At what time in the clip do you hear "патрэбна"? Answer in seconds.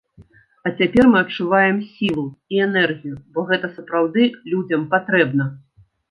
4.95-5.45